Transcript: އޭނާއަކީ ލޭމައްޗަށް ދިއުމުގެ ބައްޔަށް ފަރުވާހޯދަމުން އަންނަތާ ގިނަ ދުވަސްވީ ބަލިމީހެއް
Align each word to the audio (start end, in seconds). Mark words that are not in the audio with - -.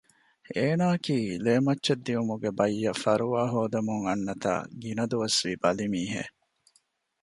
އޭނާއަކީ 0.55 1.17
ލޭމައްޗަށް 1.45 2.03
ދިއުމުގެ 2.05 2.49
ބައްޔަށް 2.57 3.01
ފަރުވާހޯދަމުން 3.03 4.03
އަންނަތާ 4.07 4.53
ގިނަ 4.81 5.03
ދުވަސްވީ 5.11 5.53
ބަލިމީހެއް 5.63 6.33